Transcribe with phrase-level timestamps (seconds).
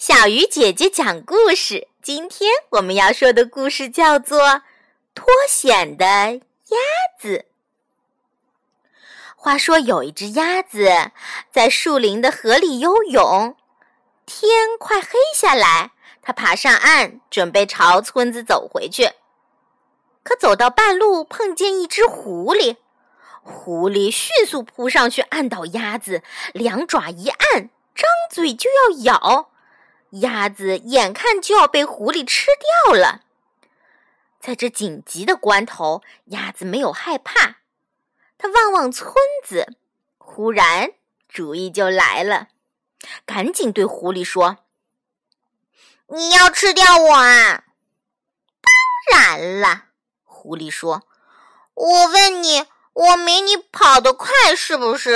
[0.00, 1.86] 小鱼姐姐讲故事。
[2.00, 4.40] 今天我们要说的故事叫做
[5.14, 6.78] 《脱险的鸭
[7.18, 7.44] 子》。
[9.36, 10.88] 话说有一只鸭子
[11.52, 13.54] 在树林的河里游泳，
[14.24, 15.90] 天快黑下来，
[16.22, 19.10] 它爬上岸，准备朝村子走回去。
[20.22, 22.78] 可走到半路，碰见一只狐狸，
[23.42, 26.22] 狐狸迅速扑上去，按倒鸭子，
[26.54, 29.50] 两爪一按，张嘴就要咬。
[30.10, 32.46] 鸭子眼看就要被狐狸吃
[32.86, 33.22] 掉了，
[34.40, 37.58] 在这紧急的关头，鸭子没有害怕。
[38.36, 39.14] 它望望村
[39.44, 39.76] 子，
[40.18, 40.92] 忽然
[41.28, 42.48] 主意就来了，
[43.24, 44.58] 赶紧对狐狸说
[46.08, 47.64] ：“你要吃掉我啊
[48.60, 49.84] ？”“当然了。”
[50.24, 51.06] 狐狸说
[51.74, 55.12] ，“我问你，我没你跑得快是不是？”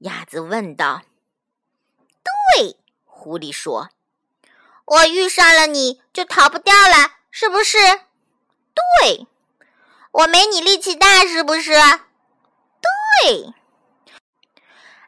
[0.00, 1.02] 鸭子问道。
[2.54, 2.76] “对。”
[3.26, 3.88] 狐狸说
[4.86, 7.76] ：“我遇上了你就逃不掉了，是不是？
[8.72, 9.26] 对，
[10.12, 11.72] 我没你力气大，是不是？
[12.80, 13.52] 对，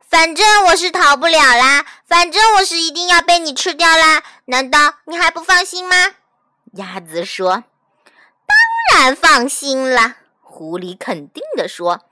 [0.00, 4.22] 反正我是逃不了啦，反正我是一定要被你吃掉啦。
[4.46, 6.14] 难道你还不放心吗？”
[6.72, 7.64] 鸭子说
[8.48, 12.06] ：“当然放心了。”狐狸肯定地说：“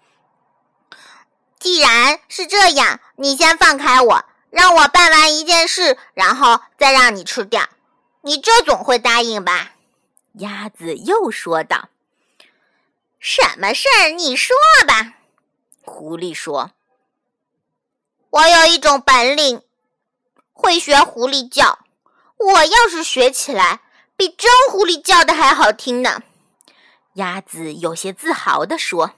[1.58, 7.68] 既然是这样，你先放开我。”让我办完一件事，然后再让你吃掉，
[8.20, 9.72] 你这总会答应吧？
[10.34, 11.88] 鸭子又说道
[13.18, 14.10] ：“什么事儿？
[14.10, 15.14] 你说吧。”
[15.82, 16.70] 狐狸说
[18.30, 19.60] ：“我有一种本领，
[20.52, 21.80] 会学狐狸叫。
[22.36, 23.80] 我要是学起来，
[24.16, 26.22] 比真狐狸叫的还好听呢。”
[27.14, 29.14] 鸭子有些自豪地说：“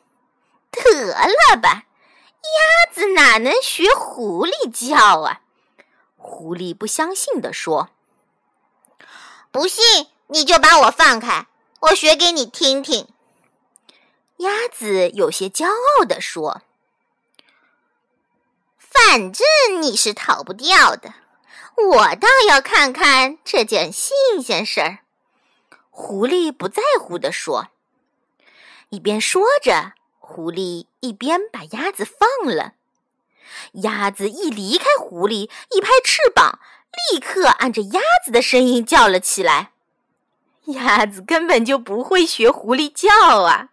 [0.73, 0.81] 得
[1.15, 1.85] 了吧。”
[2.55, 5.41] 鸭子哪能学狐狸叫啊？
[6.17, 7.91] 狐狸不相信地说
[9.51, 11.47] ：“不信你就把我放开，
[11.81, 13.09] 我学给你听听。”
[14.39, 16.63] 鸭子有些骄傲地说
[18.77, 19.47] ：“反正
[19.81, 21.15] 你是逃不掉的，
[21.77, 24.99] 我倒要看看这件新鲜事儿。”
[25.91, 27.69] 狐狸不在乎地说，
[28.91, 29.95] 一边说着。
[30.29, 32.73] 狐狸一边把鸭子放了，
[33.75, 36.59] 鸭子一离开狐狸，一拍翅膀，
[37.13, 39.71] 立刻按着鸭子的声音叫了起来。
[40.65, 43.69] 鸭子根本就不会学狐狸叫啊！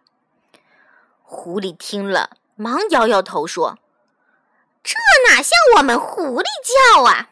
[1.22, 3.80] 狐狸听了，忙摇摇头说
[4.84, 4.94] ：“这
[5.28, 6.46] 哪像我们狐狸
[6.94, 7.30] 叫啊？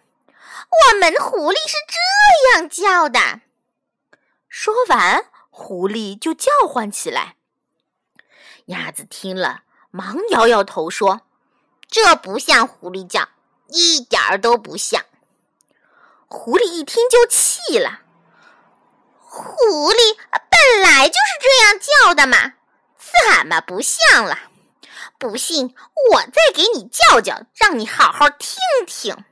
[0.90, 3.42] 我们狐狸是这样叫的。”
[4.50, 7.36] 说完，狐狸就叫唤起来。
[8.66, 11.22] 鸭子听了，忙摇摇头说
[11.88, 13.28] ：“这不像狐狸叫，
[13.68, 15.04] 一点儿都不像。”
[16.28, 18.00] 狐狸一听就气了
[19.20, 19.44] ：“狐
[19.92, 22.54] 狸本来就是这样叫的嘛，
[22.96, 24.38] 怎么不像了？
[25.18, 25.74] 不信，
[26.12, 29.24] 我再给你叫叫，让你好好听听。”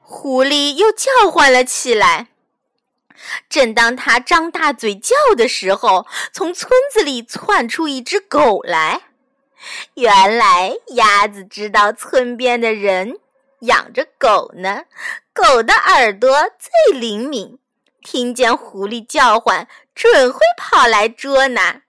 [0.00, 2.28] 狐狸又叫唤了起来。
[3.48, 9.02] 正当他张大嘴叫的时候，从村子里窜出一只狗来。
[9.94, 13.18] 原来鸭子知道村边的人
[13.60, 14.84] 养着狗呢，
[15.32, 17.58] 狗的耳朵最灵敏，
[18.02, 21.82] 听见狐狸叫唤，准会跑来捉拿。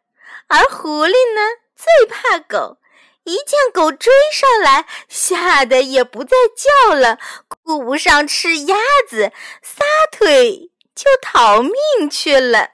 [0.47, 1.41] 而狐狸呢，
[1.75, 2.77] 最怕狗，
[3.25, 7.19] 一见狗追上来，吓得也不再叫了，
[7.65, 8.77] 顾不上吃鸭
[9.07, 10.71] 子，撒腿。
[10.97, 12.71] 就逃命去了。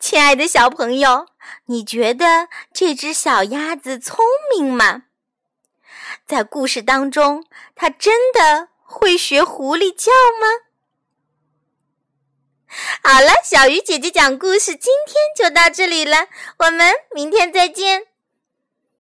[0.00, 1.28] 亲爱的小朋友，
[1.66, 4.18] 你觉得这只小鸭子聪
[4.52, 5.04] 明吗？
[6.26, 10.10] 在故事当中，它真的会学狐狸叫
[10.42, 10.48] 吗？
[13.02, 16.26] 好了，小鱼姐姐讲故事，今天就到这里了，
[16.58, 18.09] 我们明天再见。